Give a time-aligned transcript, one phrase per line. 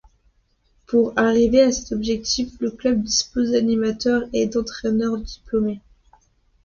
[0.87, 5.79] Pour arriver à cet objectif, le club dispose d'animateurs et d'entraineurs diplômés.